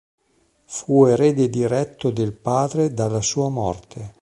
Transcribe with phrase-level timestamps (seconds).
[0.65, 4.09] Fu erede diretto del padre dalla sua morte.